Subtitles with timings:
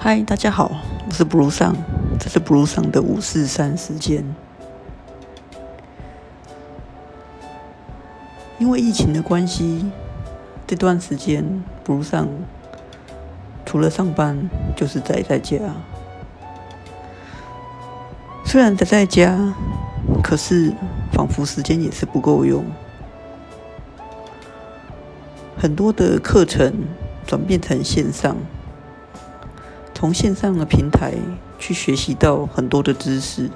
[0.00, 0.70] 嗨，大家好，
[1.08, 1.74] 我是 Blue 上，
[2.20, 4.24] 这是 Blue 上的五四三时间。
[8.60, 9.90] 因为疫情的关系，
[10.68, 12.28] 这段时间 Blue 上
[13.66, 15.58] 除了上班就是宅在家。
[18.44, 19.52] 虽然宅在家，
[20.22, 20.72] 可是
[21.12, 22.64] 仿佛时间也是不够用，
[25.56, 26.72] 很多的课程
[27.26, 28.36] 转变成线上。
[29.98, 31.12] 从线上的平台
[31.58, 33.50] 去学习到很多的知识，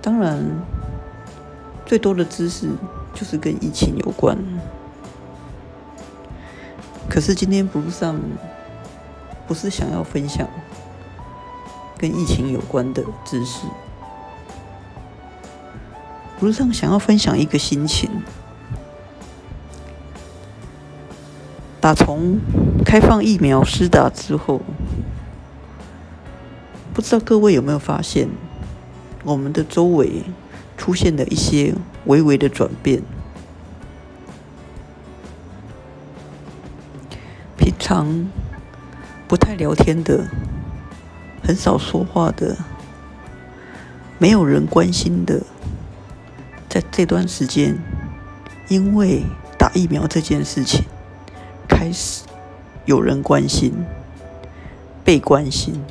[0.00, 0.42] 当然，
[1.84, 2.70] 最多的知识
[3.12, 4.34] 就是跟疫情有关。
[7.06, 8.18] 可是今天不上，
[9.46, 10.48] 不是想要分享
[11.98, 13.66] 跟疫情有关的知识，
[16.38, 18.08] 不是上想要分享一个心情。
[21.80, 22.38] 打从
[22.84, 24.60] 开放疫苗施打之后，
[26.92, 28.28] 不知道各位有没有发现，
[29.24, 30.24] 我们的周围
[30.76, 31.74] 出现了一些
[32.04, 33.02] 微微的转变。
[37.56, 38.28] 平常
[39.26, 40.26] 不太聊天的、
[41.42, 42.58] 很少说话的、
[44.18, 45.40] 没有人关心的，
[46.68, 47.78] 在这段时间，
[48.68, 49.22] 因为
[49.58, 50.84] 打疫苗这件事情。
[51.80, 52.24] 开始
[52.84, 53.72] 有人关心，
[55.02, 55.82] 被关心。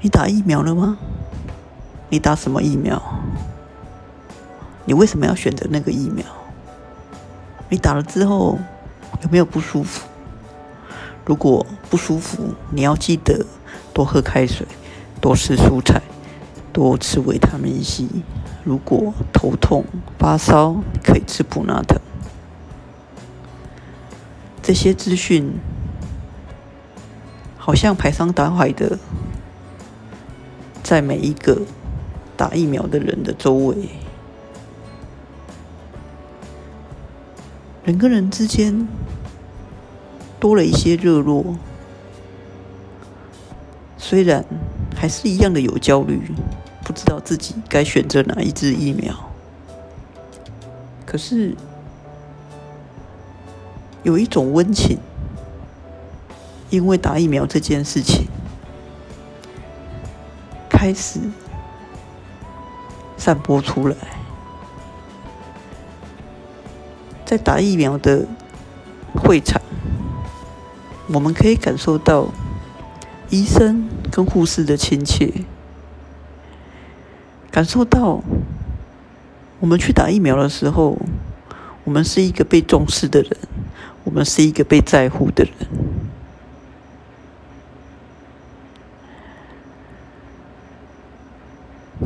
[0.00, 0.96] 你打疫苗了吗？
[2.08, 3.02] 你打什么疫苗？
[4.84, 6.24] 你为什么要选择那个疫苗？
[7.68, 8.60] 你打了之后
[9.22, 10.06] 有没有不舒服？
[11.24, 13.44] 如果不舒服，你要记得
[13.92, 14.64] 多喝开水，
[15.20, 16.00] 多吃蔬菜，
[16.76, 18.06] 多吃维他命 C。
[18.62, 19.86] 如果头痛、
[20.18, 21.98] 发烧，可以吃普拿疼。
[24.62, 25.54] 这些资讯
[27.56, 28.98] 好像排山倒海的，
[30.82, 31.62] 在每一个
[32.36, 33.76] 打疫苗的人的周围，
[37.84, 38.86] 人跟人之间
[40.38, 41.56] 多了一些热络，
[43.96, 44.44] 虽然
[44.94, 46.20] 还是一样的有焦虑。
[46.96, 49.14] 知道自己该选择哪一支疫苗，
[51.04, 51.54] 可是
[54.02, 54.98] 有一种温情，
[56.70, 58.26] 因为打疫苗这件事情
[60.70, 61.20] 开始
[63.18, 63.96] 散播出来，
[67.26, 68.26] 在打疫苗的
[69.14, 69.60] 会场，
[71.12, 72.28] 我们可以感受到
[73.28, 75.44] 医生跟护士的亲切。
[77.56, 78.22] 感受到，
[79.60, 80.98] 我们去打疫苗的时候，
[81.84, 83.30] 我们是一个被重视的人，
[84.04, 85.54] 我们是一个被在乎的人。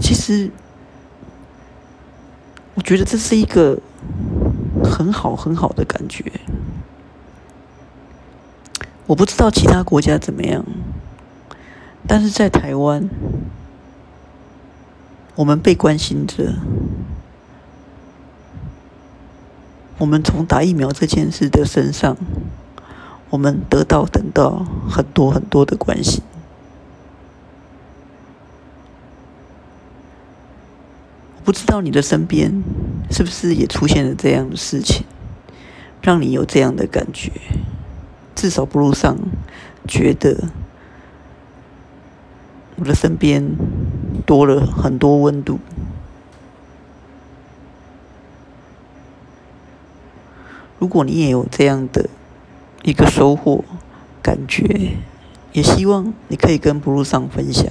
[0.00, 0.52] 其实，
[2.76, 3.76] 我觉得这是一个
[4.84, 6.30] 很好很好的感觉。
[9.08, 10.64] 我不知道其他国家怎么样，
[12.06, 13.10] 但是在台湾。
[15.40, 16.52] 我们被关心着，
[19.96, 22.14] 我们从打疫苗这件事的身上，
[23.30, 26.22] 我们得到等到很多很多的关心。
[31.36, 32.62] 我不知道你的身边
[33.10, 35.06] 是不是也出现了这样的事情，
[36.02, 37.32] 让你有这样的感觉？
[38.34, 39.16] 至少不如上
[39.88, 40.50] 觉得
[42.76, 43.56] 我的身边。
[44.26, 45.58] 多了很多温度。
[50.78, 52.08] 如果你也有这样的
[52.82, 53.64] 一个收获
[54.22, 54.92] 感觉，
[55.52, 57.66] 也希望你可以跟 Blue 上分享。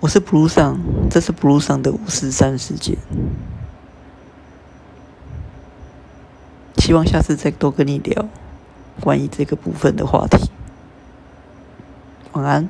[0.00, 0.80] 我是 Blue 上，
[1.10, 2.96] 这是 Blue 上的五十三时间。
[6.78, 8.26] 希望下次再多跟你聊
[9.00, 10.50] 关于这个部分的话题。
[12.32, 12.68] 晚安。